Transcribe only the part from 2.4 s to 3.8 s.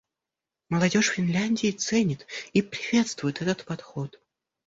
и приветствует этот